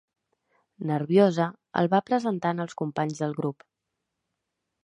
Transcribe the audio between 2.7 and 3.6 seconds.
companys del